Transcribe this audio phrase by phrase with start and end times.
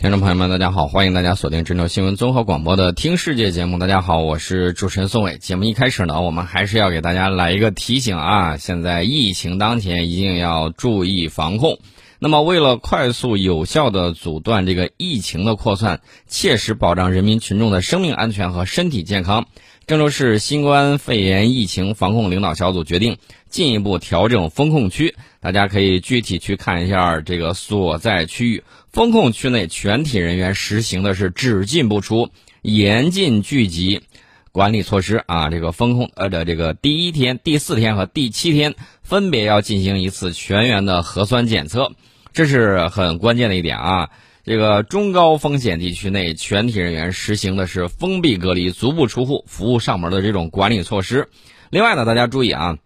[0.00, 3.80] 听众朋友们，大家好，欢迎大家锁定郑州新闻综合广播的《听世界》节目。
[3.80, 5.38] 大家好，我是主持人宋伟。
[5.38, 11.80] 节目一开始呢，我们还是要给大家来一个提醒啊，现在疫情当前，一定要注意防控。
[12.20, 19.46] 那么，为了快速有效的阻断这个疫情的扩散，切实保障人民群众的生命安全和身体健康，
[19.88, 23.16] 郑州市新冠肺炎疫情防控领导小组决定
[23.48, 25.16] 进一步调整风控区。
[25.40, 28.64] 大家可以具体去看一下这个所在区域。
[28.90, 32.30] 风控区内全体人员实行的是只进不出、
[32.62, 34.02] 严禁聚集
[34.50, 35.50] 管理措施啊。
[35.50, 41.92] 这个风控呃的这个第一天、第四天和第七天分别要进行一次全员的核酸检测，
[42.32, 44.10] 这是很关键的一点啊。
[44.44, 51.28] 这个中高风险地区内全体人员实行的是封闭隔离、足不出户、服务上门的这种管理措施。
[51.68, 52.78] 另外呢，大家注意啊，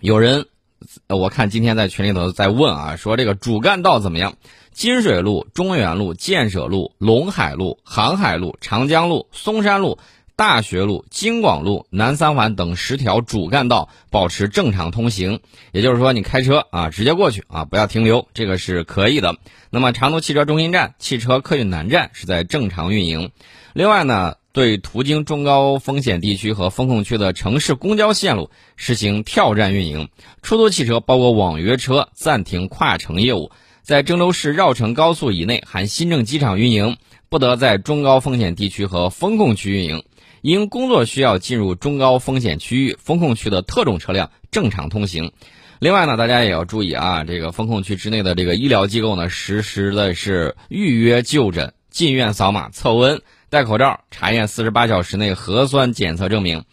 [0.00, 0.44] 有人
[1.08, 4.34] 我看今天在群里头在问啊，说这个主干道怎么样？
[4.72, 9.98] 金水路、中原路、建设路、陇海路、航海路、长江路、松山路、
[10.36, 15.40] 大学路、京广路、南三环等十条主干道保持正常通行。
[15.72, 19.36] 也就是说，你开车啊，直接过去啊，不要停留，这个是可以的。
[19.70, 23.30] 那么，长途汽车中心站、汽车客运南站是在正常运营。
[23.74, 30.08] 另外呢，对途经中高风险地区和风控区的城市公交线路实行跳站运营。
[30.42, 33.50] 出租汽车包括网约车暂停跨城业务。
[33.82, 36.96] 在郑州市绕城高速以内（含新郑机场）运营，
[37.28, 40.04] 不得在中高风险地区和风控区运营。
[40.42, 45.32] 因工作需要进入中高风险区域、风控区的特种车辆正常通行。
[45.80, 56.64] 另外呢，大家也要注意啊，这个风控区之内的这个医疗机构呢，实施的是预约就诊、进院扫码、测温、戴口罩、查验四十八小时内核酸检测证明。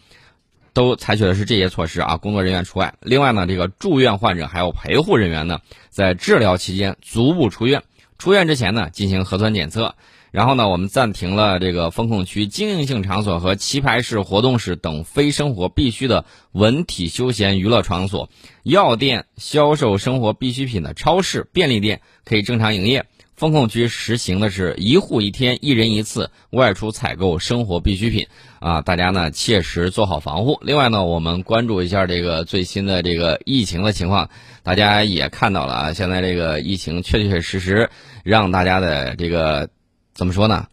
[0.74, 2.94] 都采取的是这些措施啊，工作人员除外。
[3.00, 5.58] 另外呢，这个住院患者还有陪护人员呢，
[5.90, 7.82] 在治疗期间足不出院，
[8.16, 9.96] 出院之前呢进行核酸检测。
[10.30, 18.30] 然后呢，我们暂停了这个风控区经营性场所和棋牌室、活动室等非生活必需的文体休闲娱乐场所，
[18.62, 23.06] 药店销售生活必需品的超市、便利店可以正常营业。
[23.38, 28.26] 风控区实行的是一户一天、一人一次外出采购生活必需品，
[28.58, 30.58] 啊，大家呢切实做好防护。
[30.60, 34.28] 另外呢，我们关注一下这个最新的这个疫情的情况，
[34.64, 37.88] 大家也看到了啊，现在这个疫情确确实实
[38.24, 39.70] 让大家的这个
[40.14, 40.66] 怎么说呢？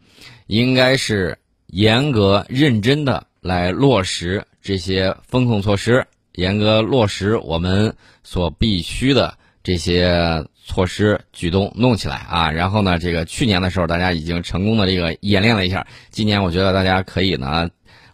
[0.48, 1.38] 应该是
[1.68, 10.46] 严格认真的来落实这些风控措施，严格落实我们所必须的这些。
[10.68, 17.70] 措施举动弄起来啊，然后呢，这个去年的时候大家已经成功的这个演练了一下，今年我觉得大家可以呢，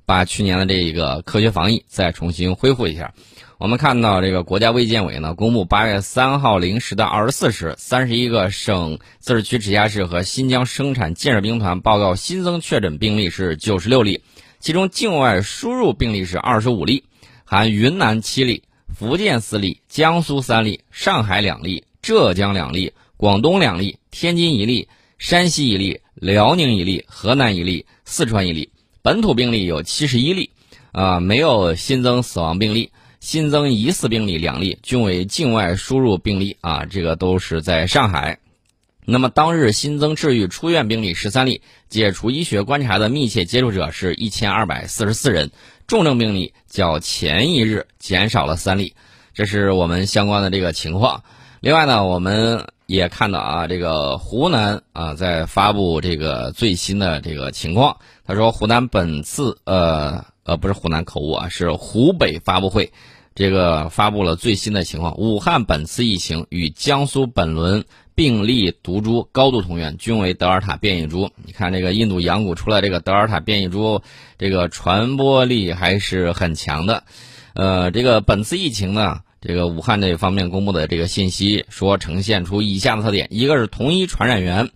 [0.06, 3.14] 把去年的这个科学防疫再重新恢复一下。
[3.58, 14.22] 我们看到这个国家卫健委呢公布八月三号零时的二十四时，三十一个省、自治区、直辖市和新疆生产建设兵团报告新增确诊病例是九十六例，
[14.60, 17.06] 其中境外输入病例是二十五例，
[17.46, 18.64] 含云南七例、
[19.02, 21.84] 福建四例、江苏三例、上海两例。
[22.04, 28.70] 浙江两例，广东两例，天津一例，山西一例，辽宁一例，河南一例，四川一例。
[29.02, 30.52] 本土病例有七十一例，
[30.92, 38.38] 啊，没有新增死亡病例，新增疑似病例两例，均为境外输入病例啊，这个都是在上海。
[39.04, 45.50] 那么当日新增治愈出院病例十三例，解除医学观察的密切接触者是一千二百四十四人，
[45.91, 48.96] 重症病例较前一日减少了三例，
[49.34, 51.25] 这是我们相关的这个情况。
[51.59, 57.97] 另外呢，我们也看到啊，这个湖南啊在发布这个最新的这个情况。
[58.25, 62.94] 他说，湖南本次呃呃不是湖南口误啊，是湖北发布会，
[63.35, 65.18] 这个发布了最新的情况。
[65.18, 67.84] 武汉本次疫情与江苏本轮
[68.22, 71.32] 病例毒株高度同源，均为德尔塔变异株。
[71.44, 74.04] 你看这个印度洋谷出来这个德尔塔变异株，
[74.38, 77.04] 这个传播力还是很强的。
[77.56, 79.22] 呃，这个本次疫情呢。
[79.42, 84.70] 这个武汉这方面公布的这个信息说，呈现出以下的特点：一个是同一传染源，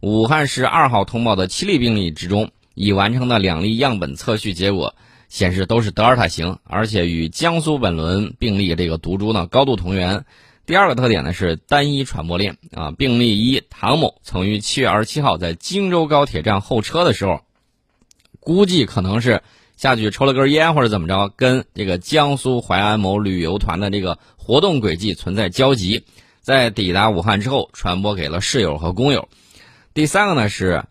[0.00, 4.96] 武汉市二号通报的七例病例之中，已完成的两例样本测序结果
[5.28, 10.24] 显示都是德尔塔型，而且与江苏本轮病例这个毒株呢高度同源。
[10.68, 17.40] 第二个特点呢是单一传播链啊，病例一唐某曾于七月二十七号在荆州高铁站候车的时候，
[18.38, 19.42] 估计可能是。
[19.78, 26.04] 下去抽了根烟或者怎么着，跟这个江苏淮安某旅游团的这个活动轨迹存在交集，
[26.40, 29.28] 在抵达武汉之后传播给了室友和工友。
[29.94, 30.82] 第三个呢是，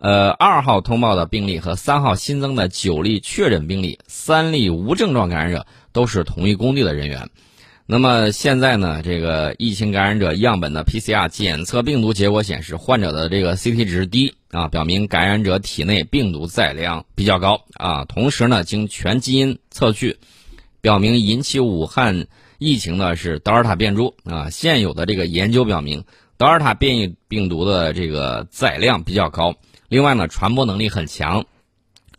[0.00, 7.28] 呃，二号通报的病例和三号新增的九例确诊病例，三例无症状感染者都是同一工地的人员。
[7.84, 18.04] 那么现在呢，这个疫情感染者样本的 PCR 检测病毒结果显示，患者的这个 CT 值低啊，表明感染者体内病毒载量比较高啊。
[18.04, 20.18] 同时呢，经全基因测序，
[20.80, 24.48] 表明引起武汉疫情的是德尔塔变株啊。
[24.48, 26.04] 现有的这个研究表明，
[26.38, 29.56] 德尔塔变异病毒的这个载量比较高，
[29.88, 31.44] 另外呢，传播能力很强，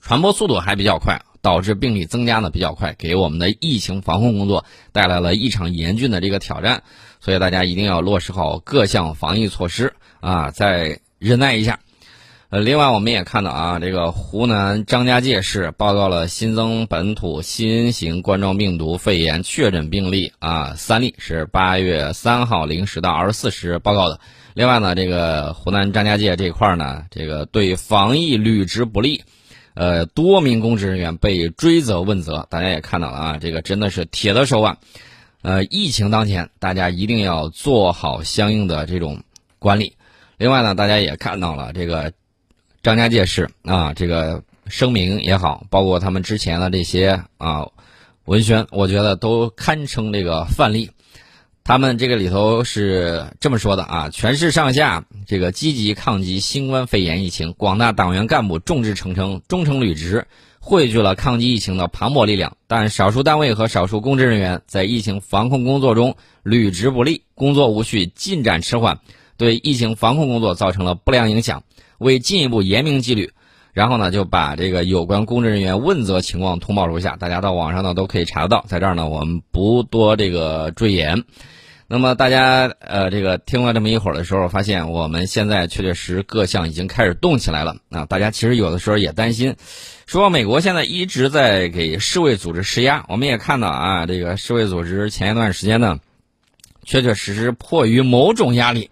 [0.02, 1.22] 传播速度还比较快。
[1.44, 4.64] 导致病例增加的比较快，给我们的疫情防控工作
[4.94, 6.84] 带来了异常严峻的这个挑战，
[7.20, 10.52] 所以大家一定要落实好各项防疫措施啊！
[10.52, 11.82] 再忍耐一下。
[12.50, 24.22] 呃，另外我们也看到啊，这个湖南张家界市报告了新增本土新型冠状病毒肺炎确诊病例啊三例，是八月三号零时到二十四时报告的。
[24.54, 29.24] 另外呢，这个湖南张家界这块呢，这个对防疫履职不力。
[29.74, 34.78] 呃，多名公职人员被追责问责，大家也看到了啊，这个真的是铁的手腕。
[35.42, 39.24] 呃，疫情当前，大家一定要做好相应的这种
[39.60, 39.96] 管理。
[40.38, 42.14] 另外呢，大家也看到了这个
[42.82, 47.68] 张家界市啊，这个声明也好，包括他们之前的这些啊
[48.26, 50.92] 文宣，我觉得都堪称这个范例。
[51.66, 60.28] 他们这个里头是这么说的啊，全市上下这个积极抗击新冠肺炎疫情，广大党员干部众志成城，忠诚履职，
[60.60, 62.58] 汇聚了抗击疫情的磅礴力量。
[62.68, 69.00] 但少数单位和少数公职人员在疫情防控工作中履职不力，工作无序，进展迟缓，
[69.38, 71.64] 对疫情防控工作造成了不良影响。
[71.98, 73.32] 为进一步严明纪律，
[73.74, 78.64] 然后呢就把这个有关公职人员问责情况通报如下，大家到网上呢都可以查得到。
[78.68, 81.24] 在这儿呢，我们不多这个赘言。
[81.86, 88.06] 那么大家呃，这个听了这么一会儿的时候，发现我们现在确确实各项已经开始动起来了啊！
[88.06, 89.58] 大家其实有的时候也担心，
[90.08, 93.06] 说美国现在一直在给世卫组织施压。
[93.10, 96.00] 我们也看到啊，这个世卫组织前一段时间呢，
[96.84, 98.90] 确确实实迫于某种压力，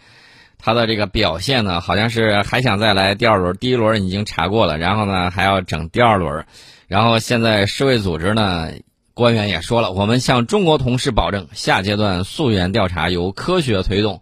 [0.61, 6.45] 他的这个表现呢，好像是还想再来第二轮，第一轮已经查过了，然后呢还要整第二轮，
[6.87, 8.71] 然后现在世卫组织呢。
[9.13, 14.21] 官员也说了，我们向中国同事保证，下阶段溯源调查由科学推动。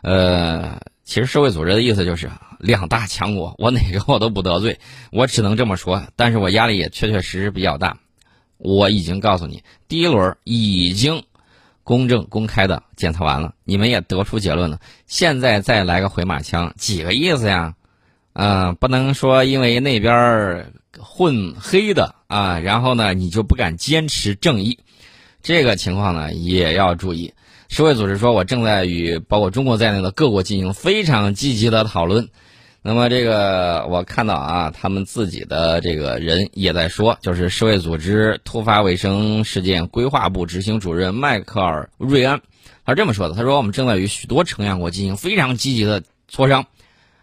[0.00, 4.80] 呃，其实世卫组织的意思就是两大强国，我哪个我都不得罪，
[5.12, 6.04] 我只能这么说。
[6.16, 7.98] 但是我压力也确确实实比较大。
[8.56, 11.22] 我已经告诉你，第一轮已经
[11.90, 14.78] 公正公开的检测完了，你们也得出结论了。
[15.08, 17.74] 现在再来个回马枪，几个意思呀？
[18.32, 24.78] 嗯，不能说因为那边混黑的啊，然后呢，你就不敢坚持正义，
[25.42, 27.34] 这个情况呢也要注意。
[27.68, 32.28] 世卫组织说，我正在与包括中国在内的各国进行非常积极的讨论。
[32.82, 42.40] 那么这个我看到啊，他们自己的这个人也在说，就是世卫组织突发卫生事件规划部执行主任迈克尔·瑞安，
[42.86, 46.64] 他是这么说的：他说，我们正在与许多成员国进行非常积极的磋商。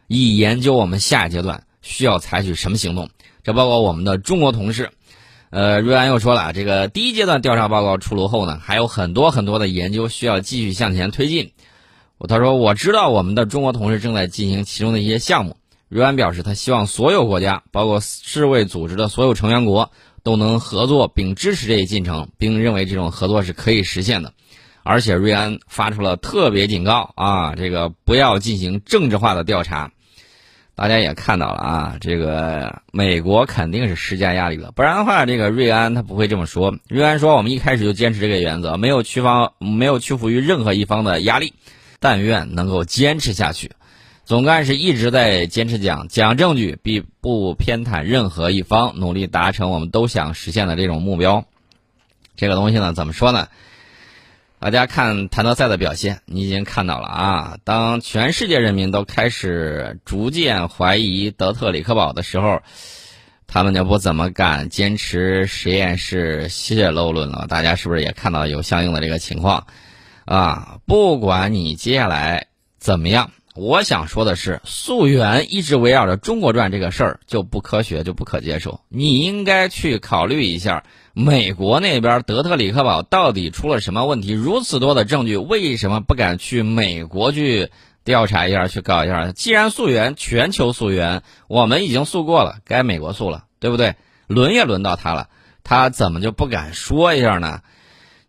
[0.06, 3.10] 以研究我们下一阶段需要采取什么行动，
[3.44, 4.92] 这包括我们的中国同事。
[5.50, 11.52] 呃，瑞安又说了，这个第一阶段调查报告出炉后呢，还有很多很多的研究需要继续向前推进。
[12.26, 15.58] 他说，我知道我们的中国同事正在进行其中的一些项目。
[15.88, 19.92] 瑞安表示，他希望所有国家，包括世卫组织的所有成员国，
[20.24, 24.34] 都能合作并支持这一进程，并认为这种合作是可以实现的。
[24.84, 29.92] 而且，瑞安发出了特别警告啊，这个不要进行政治化的调查。
[30.76, 36.78] 大家也看到了啊，这个美国肯定是施加压力了，不然的话，这个瑞安他不会这么说。
[36.88, 41.54] 瑞安说：“我们一开始就坚持这个原则，没有屈方，没有屈服于任何一方的压力，
[42.00, 43.72] 但愿能够坚持下去。”
[44.26, 51.46] 总干事一直在坚持讲讲证据，必不偏袒任何一方，努力达成我们都想实现的这种目标。
[52.36, 53.48] 这个东西呢，怎么说呢？
[54.60, 57.58] 大家看谭德赛的表现，你已经看到了啊。
[57.64, 62.62] 当全世界人民都开始逐渐怀疑德特里克堡的时候，
[63.48, 67.46] 他们就不怎么敢坚持实验室泄漏论了。
[67.48, 69.68] 大家是不是也看到有相应的这个情况？
[70.28, 78.82] 啊，不管你接下来怎么样，我想说的是，溯源一直围绕着中国转这个事儿就不科学，就不可接受。
[78.90, 80.84] 你应该去考虑一下。
[81.14, 84.34] 美国那边德特里克堡到底出了什么问题？
[84.34, 87.72] 如此多的证据，为什么不敢去美国去
[88.04, 89.32] 调查一下、去搞一下？
[89.32, 93.96] 既然溯源，全球溯源，我们已经溯过了，该美国溯了，对不对？
[94.28, 95.30] 轮也轮到他了，
[95.64, 97.62] 他怎么就不敢说一下呢？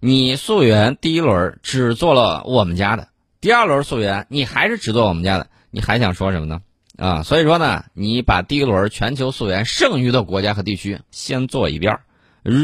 [0.01, 3.09] 你溯源第一轮只做了我们家的，
[3.41, 6.61] 第二轮溯源你还是只做我们家的，你还想说什么呢？
[6.97, 11.99] 啊，所以说呢，你把第一轮全球溯源剩余的国家和地区先做一遍。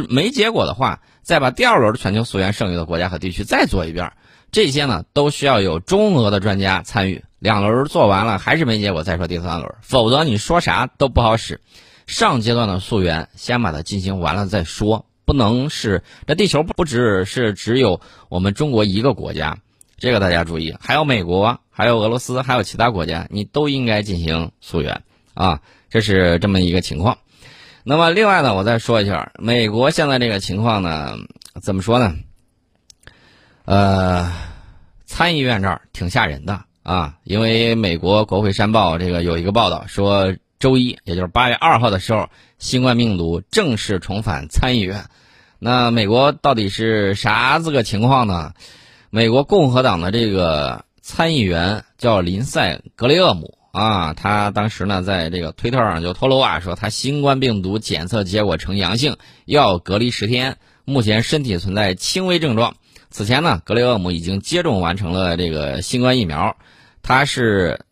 [0.09, 4.13] 没结果的话，再把第二轮全球溯源剩余的国家和地区再做一遍。
[4.53, 7.25] 这些呢，都需要有中俄的专家参与。
[7.41, 11.61] 两轮做完了还是没结果，再说第三轮，否则你说啥都不好使。
[12.07, 19.59] 上阶段的溯源先把它进行完了再说，不能是这地球不只是只有我们中国一个国家，
[19.97, 25.03] 这个大家注意，还有美国，还有俄罗斯，还有其他国家，你都应该进行溯源
[25.35, 27.19] 啊，这是这么一个情况。
[27.83, 31.17] 那么另外呢，我再说一下美国现在这个情况呢，
[31.63, 32.15] 怎么说呢？
[33.65, 34.33] 呃，
[35.07, 40.35] 参议院这儿挺吓人的啊，因为美国国会山报这个有一个报道说。
[40.61, 42.31] 周一，也就是八月二号的时候，
[42.65, 45.05] 新冠病毒正式重返参议院。
[45.59, 48.55] 那美国到底是啥子个情况呢？
[49.11, 60.57] 美国共和党的这个参议员叫林赛·格雷厄姆啊，他当时呢在这个推特上就透露啊，说他新冠病毒检测结果呈阳性，要隔离十天，
[60.87, 62.77] 目前身体存在轻微症状。
[63.11, 66.57] 此前呢，格雷厄姆已经接种完成了这个新冠疫苗，
[67.03, 67.85] 他是。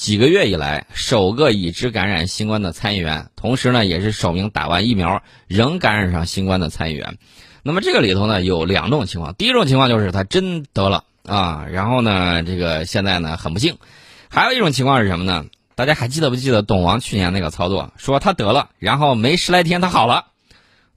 [0.00, 7.18] 几个月以来，首个已知感染新冠的参议员，同时呢，也是首名打完疫苗仍感染上新冠的参议员。
[7.62, 9.34] 那么这个里头呢，有两种情况。
[9.34, 13.76] 第一种情况就是他真得了啊，然后呢，这个现在呢很不幸。
[14.30, 15.44] 还有一种情况是什么呢？
[15.74, 17.92] 大家还记得不记得董王去年那个操作？
[17.98, 20.28] 说他得了，然后没十来天他好了。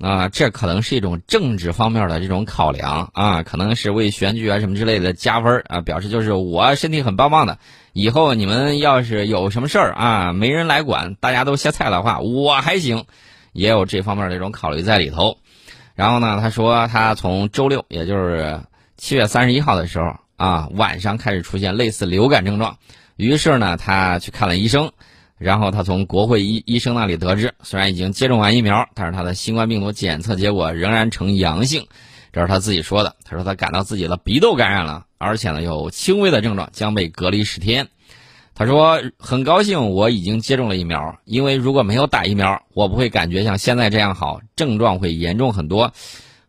[0.03, 7.57] 啊，这可能是一种政治方面的这种考量啊，可能是为选举啊什么之类的加分啊，表示就是我身体很棒棒的，
[7.93, 13.05] 以后你们要是有什么事儿啊，没人来管，大家都歇菜的话，我还行，
[13.53, 15.37] 也有这方面的这种考虑在里头。
[15.95, 18.59] 然后呢，他说他从周六，也就是
[18.97, 22.77] 七月三十一号的时候啊，晚上开始出现类似流感症状，
[23.15, 24.91] 于是呢，他去看了医生。
[25.37, 31.85] 然后他从国会医医生那里得知，虽然已经接种完疫苗，但是他的新冠病毒检测结果仍然呈阳性，
[32.31, 33.15] 这是他自己说的。
[33.25, 37.87] 他说他感到自己的鼻窦感染了，而且呢有轻微的症状，将被隔离十天。
[38.55, 45.91] 他说很高兴我已经接种了疫苗，因为如果没有打疫苗，我不会感觉像现在这样好，症状会严重很多。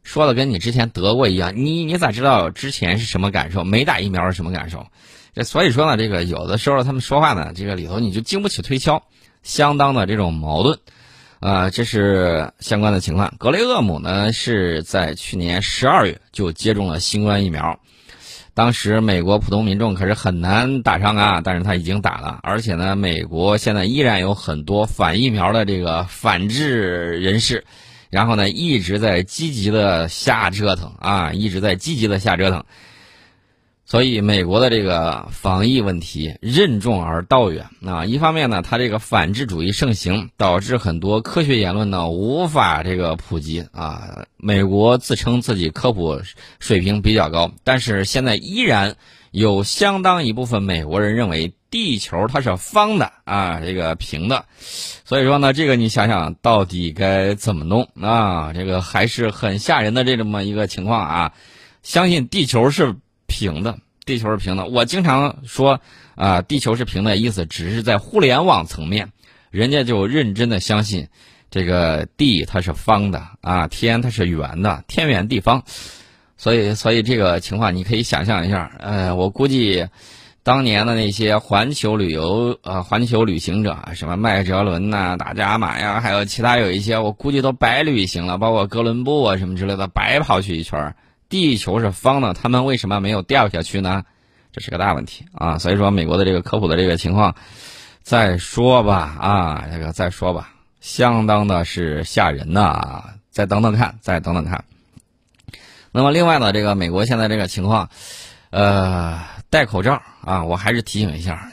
[0.03, 3.65] 说的跟你之前得过一样，你你咋知道之前是什么感受？
[3.65, 4.87] 没打疫苗是什么感受？
[5.35, 9.03] 这所以说呢，这个有的时候他们说话呢，这个里头你就经不起推敲，
[9.43, 10.79] 相当的这种矛盾，
[11.41, 13.35] 啊，这是相关的情况。
[13.37, 17.81] 格雷厄姆呢是在去年十二月就接种了新冠疫苗，
[18.55, 27.65] 当时美国普通民众可是很难打上啊，但是他已经打了，而且呢，美国现在依然有很多反疫苗的这个反制人士，
[28.09, 32.65] 然后呢一直在积极的瞎折腾啊，一直在积极的瞎折腾。
[33.87, 38.07] 所以，美国的这个防疫问题任重而道远啊。
[38.07, 44.25] 一方面呢，它这个反智主义盛行，导致很多科学言论呢无法这个普及啊。
[44.39, 46.23] 美国自称自己科普
[46.61, 48.97] 水平比较高，但是现在依然
[49.31, 54.47] 有相当一部分美国人认为地球它是方的啊，这个平的。
[55.05, 58.55] 所以说呢，这个你想想到底该怎么弄啊？
[58.55, 61.33] 这个还是很吓人的这么一个情况啊。
[61.83, 62.97] 相信地球是。
[63.35, 64.65] 平的，地球是平的。
[64.67, 65.81] 我经常说，
[66.15, 69.11] 啊，地球是平的意思，只是在互联网层面，
[69.51, 71.09] 人家就认真的相信，
[71.51, 75.65] 这个地它是方的，啊，天它是圆的，天圆地方。
[76.37, 79.87] 所以，所以这个情况你可以想象一下，呃，我估计，
[80.45, 90.95] 当年的那些环球旅游，呃，环球旅行者，什么麦哲伦呐、大伽马呀，还有其他有一些，我估计都白旅行了，包括哥伦布啊什么之类的，白跑去一圈。
[91.35, 94.05] 地球是方的，他们为什么没有掉下去呢？
[94.53, 95.59] 这是个大问题啊！
[95.59, 97.35] 所以说，美国的这个科普的这个情况，
[98.03, 103.03] 再说吧啊，这个再说吧，相当的是吓人呐！
[103.31, 104.65] 再等等看，再等等看。
[105.91, 107.91] 那么，另外呢，这个美国现在这个情况，
[108.51, 111.51] 呃，戴口罩啊，我还是提醒一下，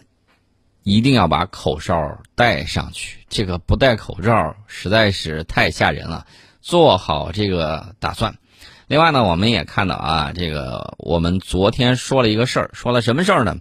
[0.83, 3.17] 一定要把口罩戴上去。
[3.29, 6.27] 这个不戴口罩实在是太吓人了，
[6.61, 8.35] 做好这个打算。
[8.91, 13.55] 另外呢，我们也看到啊，这个我们昨天说了一个事儿，说了什么事儿呢？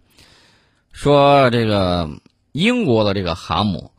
[0.90, 2.10] 说这个
[2.50, 3.92] 英国的这个航母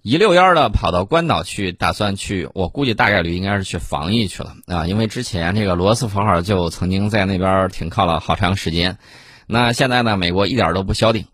[0.00, 8.96] 一溜烟儿的跑到关岛去，打算去，我估计大概率应该是去防疫去了啊，因为之前这个罗斯福号就曾经在那边停靠了好长时间。
[9.46, 11.26] 那现在呢，美国一点都不消停，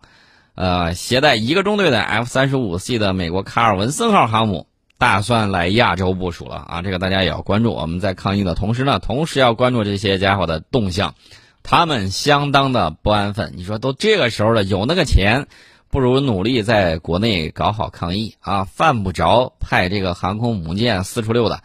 [0.55, 4.67] 呃，携带一个中队的 F 三十五 C 的美国卡尔文森号航母。
[5.01, 6.83] 打算来亚洲部署了啊！
[6.83, 7.73] 这个大家也要关注。
[7.73, 11.15] 我们在抗疫的同时呢，同时要关注这些家伙的动向，
[11.63, 13.53] 他们相当的不安分。
[13.55, 15.47] 你说都这个时候了，有那个钱，
[15.89, 18.65] 不如努力在国内搞好抗疫啊！
[18.65, 21.63] 犯不着派这个航空母舰四处溜达，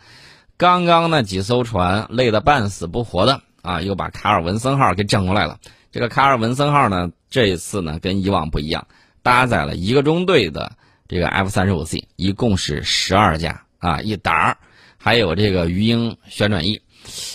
[0.56, 5.58] 刚刚那几艘船累得半死不活的啊，又把卡尔文森号给整过来了。
[5.92, 8.86] 这个卡尔文森号呢，这一次呢跟以往不一样，
[9.22, 10.72] 搭载了一个中队的
[11.08, 14.58] 这个 F 三十五 C，一共是十二架啊，一打儿，
[14.98, 16.82] 还有这个鱼鹰旋转翼。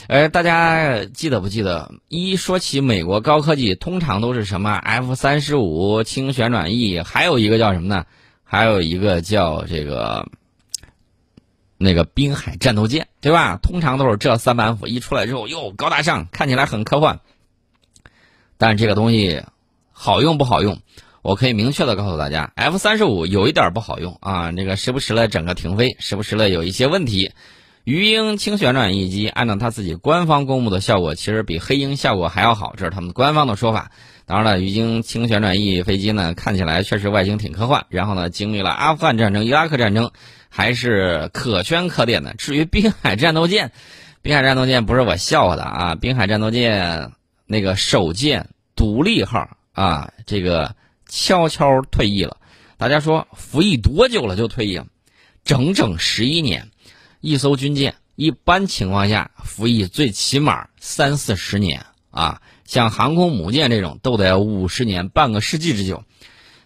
[0.07, 1.93] 呃，大家记得不记得？
[2.09, 8.05] 一说起美国高科技，通常都是什么 F 三十五轻旋转翼，还有一个叫什么呢？
[8.43, 10.27] 还有一个叫这个
[11.77, 13.57] 那个滨海战斗舰，对吧？
[13.63, 17.21] 通常都是这三板斧一出来之后，哟，高大上，看起来很科幻。
[18.57, 19.43] 但这个东西
[19.93, 20.81] 好用不好用？
[21.21, 27.31] 我可以明确的告诉大家，F 三十五有一点不好用啊，那个时不时的整个停飞，时不时的有一些问题。
[27.83, 33.91] 鱼鹰轻旋转翼机按照他自己官方公布的效果，其实比黑鹰效果还要好，这是他们官方的说法。
[34.25, 37.85] 当然了，鱼鹰轻旋转翼飞机呢，看起来确实外形挺科幻。
[37.89, 40.11] 然后呢，经历了阿富汗战争、伊拉克战争，
[40.49, 42.35] 还是可圈可点的。
[42.35, 43.71] 至于滨海战斗舰，
[44.21, 47.11] 滨海战斗舰不是我笑话的啊，滨海战斗舰
[47.47, 50.75] 那个首舰独立号啊，这个
[51.11, 52.37] 悄悄退役了。
[52.77, 54.81] 大家说服役多久了就退役？
[55.43, 56.69] 整整十一年。
[57.19, 66.03] 一艘军舰一般情况下服役最起码三四十年啊，像航空母舰这种都得五十年，半个世纪之久。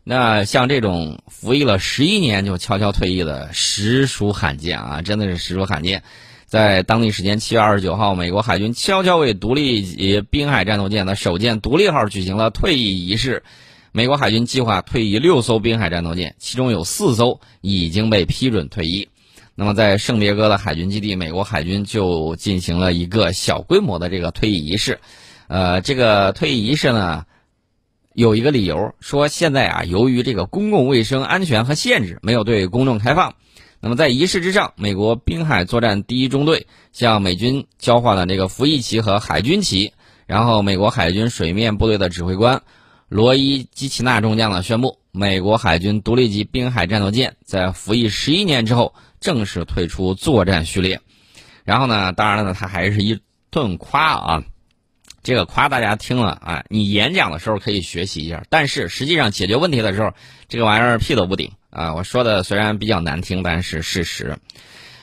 [0.03, 6.03] 那像这种服役了十一年就悄悄退役的，实属罕见啊，真的是实属罕见。
[6.45, 13.43] 在当地时间七月二十九号，美国海军悄悄为独立级滨海战斗舰的首舰独立号举行了退役仪式。
[13.95, 19.07] 美国海军计划退役六艘滨海战斗舰，其中有四艘已经被批准退役。
[19.55, 24.99] 那么，在圣迭戈的海军基地，美国海军就进行了一个小规模的这个退役仪式。
[25.47, 27.23] 呃，这个退役仪式呢，
[28.13, 33.35] 有一个理由，说现在啊，由于这个公共卫生安全和限制，没有对公众开放。
[33.79, 39.93] 那么在仪式之上，美国滨海作战第一中队向美军交换了这个服役旗和海军旗，
[40.25, 42.61] 然后美国海军水面部队的指挥官
[43.15, 48.93] 罗伊·基奇纳中将呢宣布，美国海军独立级滨海战斗舰在服役十一年之后。
[49.21, 50.99] 正式退出作战序列，
[51.63, 54.43] 然后呢，当然了呢，他还是一顿夸啊，
[55.23, 60.11] 这个夸大家听了啊，你演讲的时候可以学习一下，但是实际上解决问题的时候，
[60.47, 61.95] 这个玩意儿屁都不顶啊！
[61.95, 64.37] 我说的虽然比较难听，但是事实。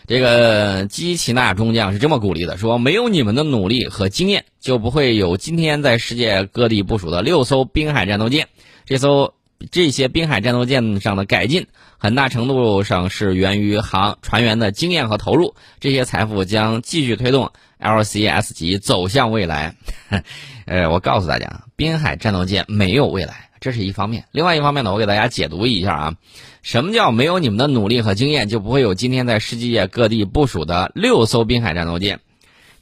[0.06, 8.48] 这个基奇纳中将是这么鼓励的，说没有你们的努力和经验，就不会有今天在世界各地部署的六艘滨海战斗舰，
[8.84, 9.34] 这艘。
[9.70, 15.54] 这些滨海战斗舰上的改进，很大程度上是源于航船员的经验和投入。
[15.78, 19.76] 这些财富将继续推动 LCS 级走向未来。
[20.66, 24.26] 呃，我告诉大家，滨海战斗舰没有未来，这是一方面。
[24.32, 26.14] 另外一方面呢，我给大家解读一下啊，
[26.62, 32.20] 什么叫没有你们的努力和经验，就不会有今天在世界各地部署的六艘滨海战斗舰。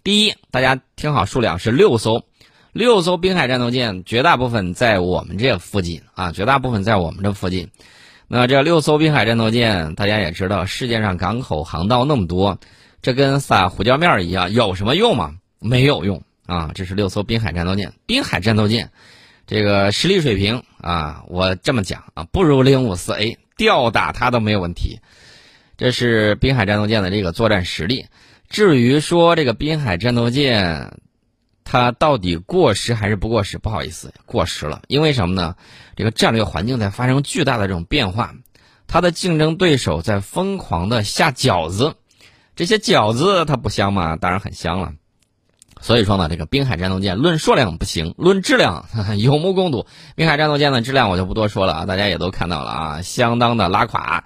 [0.02, 2.24] 第一，大家听好数量是六艘。
[2.72, 7.68] 六艘滨海战斗舰，绝大部分在我们这附近啊，绝大部分在我们这附近。
[8.28, 12.58] 那这六艘滨海战斗舰，大家也知道，世界上港口航道那么多，
[13.02, 15.34] 这跟撒胡椒面一样，有什么用吗？
[15.58, 16.70] 没有用啊！
[16.74, 18.92] 这是六艘滨海战斗舰，滨海战斗舰，
[19.50, 25.00] 这个实力水平啊，我这么讲啊，不如零五四 A，吊打它都没有问题。
[25.76, 28.06] 这是滨海战斗舰的这个作战实力。
[28.48, 30.96] 至于说这个滨海战斗舰，
[31.64, 33.58] 它到底过时还是不过时？
[33.58, 34.82] 不好意思，过时了。
[34.86, 35.56] 因为什么呢？
[35.96, 38.32] 这个战略环境在发生巨大的这种变化，
[38.86, 41.96] 它的竞争对手在疯狂的下饺子，
[42.54, 44.14] 这些饺子它不香吗？
[44.14, 44.92] 当然很香了。
[45.80, 48.86] 所以说呢，这个滨海战斗舰论数量不行，论质量
[49.18, 49.86] 有目共睹。
[50.14, 54.24] 滨海战斗舰的质量我就不多说了啊，大家也都看到了啊，相当的拉垮。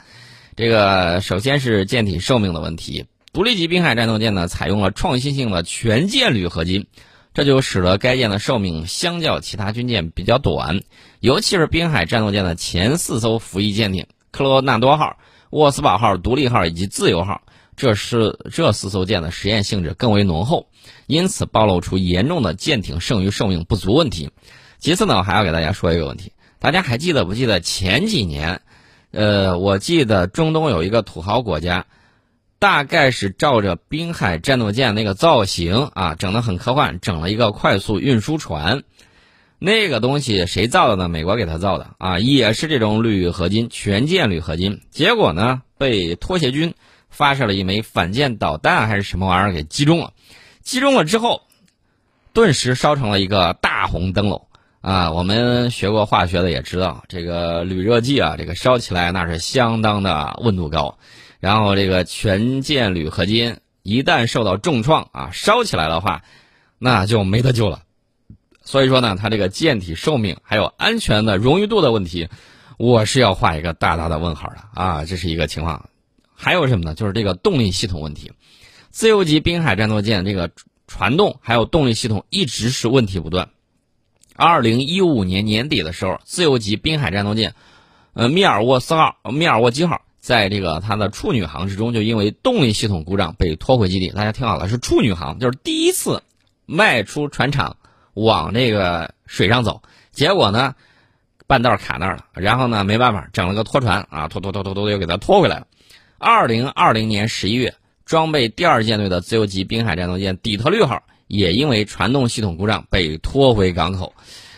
[0.57, 6.87] 这个首先是舰体寿命的问题，独立级滨海战斗舰呢采用了创新性的全舰铝合金。
[7.33, 10.83] 这就使得该舰的寿命相较其他军舰比较短，
[11.19, 15.17] 尤其是滨海战斗舰的前四艘服役舰艇——克罗纳多号、
[15.51, 17.43] 沃斯堡号、独立号以及自由号，
[17.77, 20.69] 这是这四艘舰的实验性质更为浓厚，
[21.07, 24.31] 因此暴露出严重的舰艇剩余寿命不足问题。
[24.79, 28.61] 其次呢，我还要给大家说一个问题，大家还记得不记得前几年？
[29.11, 31.87] 呃，我记得中东有一个土豪国家。
[32.61, 38.85] 大概是照着滨海战斗舰那个造型啊，整的很科幻，整了一个快速运输船。
[39.59, 41.11] 那个东西谁造的呢？
[41.11, 44.81] 美国给他造的啊，也是这种铝合金，全舰铝合金。
[44.91, 46.73] 结果呢，被拖鞋军
[47.15, 50.13] 发射了一枚反舰导弹还是什么玩意儿给击中了。
[50.63, 51.43] 击中了之后，
[52.33, 54.49] 顿时烧成了一个大红灯笼
[54.81, 55.13] 啊！
[55.13, 60.99] 我们学过化学的也知道，这个铝热剂啊，这个烧起来那是相当的温度高。
[61.39, 66.23] 然后这个全舰铝合金一旦受到重创啊，烧起来的话，
[66.79, 67.83] 那就没得救了。
[68.63, 72.29] 所以说呢，它这个舰体寿命还有安全的荣誉度的问题，
[72.79, 75.89] 我是要画一个大大的问号的啊，这是一个情况。
[76.35, 76.95] 还有什么呢？
[76.95, 78.33] 就是这个动力系统问题，
[78.91, 80.51] 自由级滨海战斗舰这个
[80.87, 83.49] 传动还有动力系统一直是问题不断。
[84.37, 87.55] 二零一五年年底的时候，自由级滨海战斗舰，
[88.13, 90.03] 呃，密尔沃斯号、密尔沃基号。
[90.19, 94.09] 在这个它的处女航之中，就因为动力系统故障被拖回基地。
[94.09, 96.23] 大家听好了，是处女航，就是第一次
[96.65, 97.77] 迈出船厂
[98.15, 99.83] 往这个水上走。
[100.13, 100.75] 结果呢，
[101.47, 105.67] 半道卡那儿了，然后呢，没办法，整了个拖船啊，拖拖拖拖拖又给它拖回来了。
[106.25, 107.75] 二零二零年十一月，
[108.07, 114.15] 装备第二舰队的自由级滨海战斗舰底特律号也因为传动系统故障被拖回港口。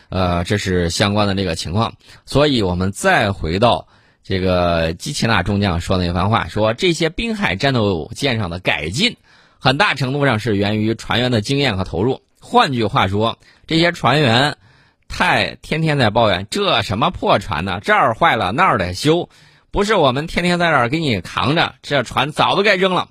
[0.09, 1.94] 呃，这是相关的这个情况。
[2.24, 3.88] 所以我们再回到。
[4.29, 9.16] 这个基奇纳中将说的那番话，说这些滨海战斗舰上的改进，
[9.61, 12.22] 很大程度上是源于船员的经验和投入。
[12.40, 14.57] 换句话说，这些船员
[15.07, 17.79] 太天天在抱怨这什么破船呢？
[17.81, 19.29] 这儿坏了那儿得修，
[19.77, 23.11] 不是我们天天在这儿给你扛着，这船早都该扔了。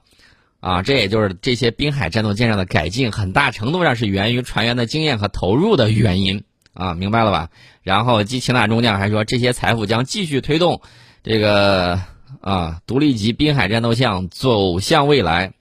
[0.61, 6.43] 啊，这也就是这些滨海战斗舰上的改进，很大程度上是源于船员的经验和投入的原因。
[6.73, 7.49] 啊，明白了吧？
[7.83, 10.81] 然后基奇纳中将还说，这些财富将继续推动。
[11.21, 12.01] 这个
[12.41, 15.53] 啊，独立级滨海战斗舰走向未来，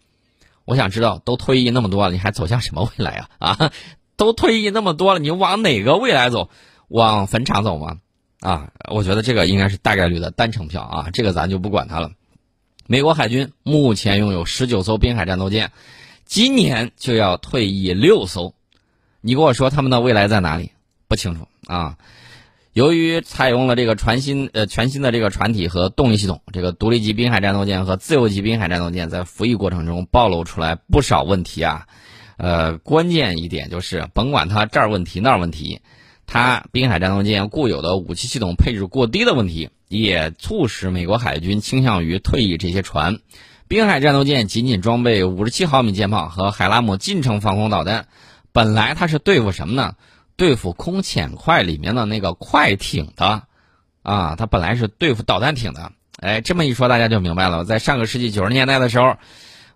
[0.64, 3.50] 我想知道，都退役那么多了，你还走向什么未来啊？
[3.58, 3.72] 啊，
[4.16, 6.48] 都退役那么多了，你往哪个未来走？
[6.88, 7.98] 往坟场走吗？
[8.44, 12.12] 啊，我觉得这个应该是大概率的单程票啊，这个咱就不管它了。
[12.86, 15.72] 美国海军目前拥有十九艘滨海战斗舰，
[16.26, 18.54] 今年就要退役六艘，
[19.22, 20.72] 你跟我说他们的未来在哪里？
[21.08, 21.96] 不清楚啊。
[22.74, 31.86] 由于采用了这个全新呃全新的这个船体和动力系统，这个独立级滨海战斗舰和自由级滨海战斗舰在服役过程中暴露出来不少问题啊，
[32.36, 35.80] 呃，关键一点就是甭管它这儿问题那儿问题，
[36.26, 43.18] 它滨海战斗舰固有的武器系统配置过低的问题，也促使美国海军倾向于退役这些船。
[43.66, 48.06] 滨海战斗舰仅仅装备五十七毫米舰炮和海拉姆近程防空导弹，
[48.52, 49.94] 本来它是对付什么呢？
[50.36, 53.44] 对付空潜快里面的那个快艇的，
[54.02, 55.92] 啊，它本来是对付导弹艇的。
[56.18, 57.64] 哎，这么一说，大家就明白了。
[57.64, 59.16] 在上个世纪九十年代的时候，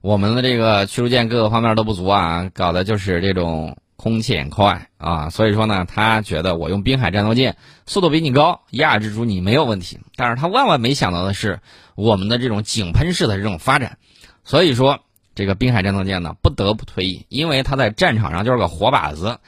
[0.01, 5.29] 我们的这个驱逐舰各个方面都不足啊，搞的就是这种空潜快啊。
[5.29, 9.99] 所以说呢，他觉得我用滨海战斗舰速度比你高，压制住你没有问题。
[10.17, 11.61] 但是他万万没想到的是，
[11.95, 13.99] 我们的这种井喷式的这种发展。
[14.45, 15.01] 所以说，
[15.35, 19.39] 这个滨海战斗舰呢，不得不退役，因为它在战场上就是个活靶子。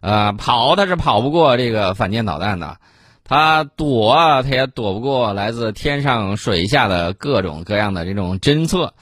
[0.00, 2.78] 呃，跑它是跑不过这个反舰导弹的，
[3.22, 8.94] 它躲啊，它也躲不过来自天上水下的各种各样的这种侦测，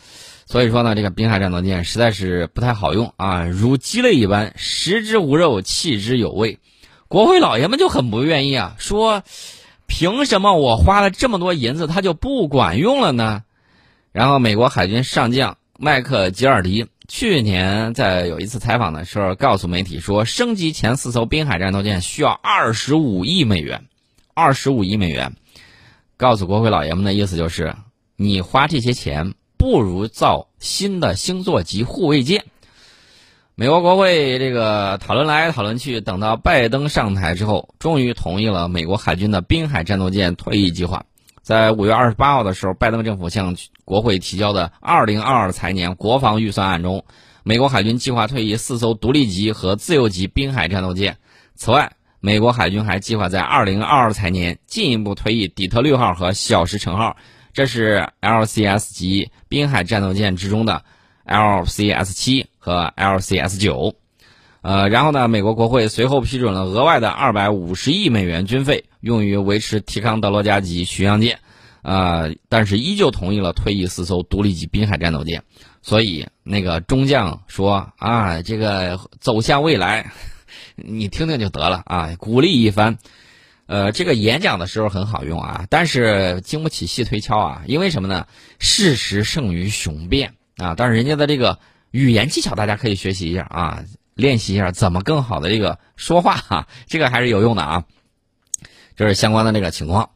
[0.51, 6.59] 所以说呢，这个滨海战斗舰实在是不太好用啊，如鸡肋一般，食之无肉，弃之有味。
[7.07, 9.23] 国会老爷们就很不愿意啊，说
[9.87, 13.43] 凭什么我花了这么多银子，它就不管用了呢？
[14.11, 16.87] 然后美国海军上将麦克吉尔迪。
[17.09, 23.85] 去年在有一次采访的时候，告诉媒体说，升级前四艘滨海战斗舰需要二十五亿美元，
[24.33, 25.35] 二十五亿美元。
[26.17, 27.75] 告诉国会老爷们的意思就是，
[28.17, 32.45] 你花这些钱不如造新的星座级护卫舰。
[33.57, 41.05] 美国国会这个讨论来讨论去，等到拜登上台之后，终于同意了美国海军的滨海战斗舰退役计划。
[41.43, 47.05] 在五月二十八号的时候，拜登政府向国会提交的二零二二财年国防预算案中，
[47.43, 51.17] 美国海军计划退役四艘独立级和自由级滨海战斗舰。
[51.57, 51.91] 此外，
[52.21, 57.17] 美国海军还计划在二零二二财年进一步退役底特律号和小石城号，
[57.59, 60.85] 这是 LCS 级滨海战斗舰之中的
[61.27, 63.97] LCS 七和 LCS 九。
[64.61, 71.41] 呃，然后呢，美国国会随后批准了额外的二百五十亿美元军费，用于维持提康德罗加级巡洋舰，
[71.83, 75.43] 啊，但是依旧同意了退役四艘独立级滨海战斗舰。
[75.83, 80.13] 所以那个中将说啊，这个走向未来，
[80.77, 82.99] 你听听就得了啊，鼓励一番。
[83.69, 88.27] 呃，这个演讲的时候很好用啊，但是经不起细推敲啊，因为什么呢？
[88.59, 90.75] 事实胜于雄辩啊。
[90.75, 91.59] 但是人家的这个
[91.91, 93.85] 语言技巧，大家可以学习一下啊。
[94.15, 97.85] 练习一下怎么更好的这个说话哈，这个还是有用的啊。
[98.97, 100.11] 这是相关的那个情况。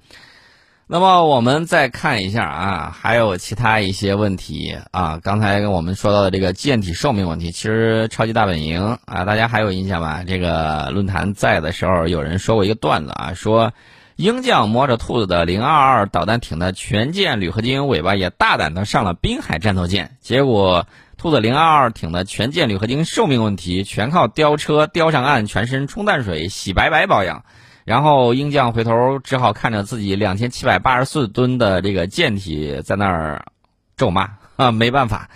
[0.93, 5.19] 那么我们再看一下啊，还有其他一些问题啊。
[5.23, 10.23] 刚才我们说到的这个舰体寿命问题，其实超级大本营啊，大家还有印象吧？
[10.23, 13.73] 这个论坛在的时候，有人说过一个段子啊，说
[14.17, 20.87] 鹰将摸着兔子的零二二导弹艇的全舰铝合金尾巴也大胆的上了滨海战斗舰，结果。
[21.19, 27.45] 兔子零二二艇的全舰铝合金寿命问题全靠吊车吊上岸，全身冲淡水洗白白保养。
[27.85, 33.47] 然后鹰将回头只好看着自己两千七百八十四吨的这个舰体在那儿
[33.97, 35.31] 咒骂 啊，没办法，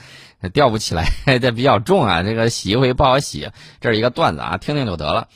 [0.52, 1.06] 吊不起来，
[1.40, 3.50] 这比较重啊，这个洗一回不好洗。
[3.80, 5.28] 这是一个段子啊，听听就得了。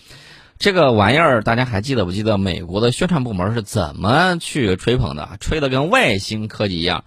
[0.59, 2.37] 这个玩意儿大家还记得不记得？
[2.37, 5.31] 美国的宣传部门是怎么去吹捧的？
[5.41, 7.05] 吹得跟外星科技一样，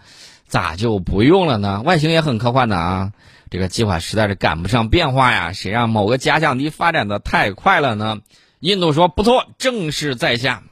[0.48, 1.82] 咋就不用了呢？
[1.86, 3.12] 外星也很科幻的啊，
[3.52, 5.54] 这个计划实在是赶不上变化呀。
[5.54, 8.18] 谁让某个假想敌发展的太快了呢？
[8.64, 10.64] 印度说不错，正是在下。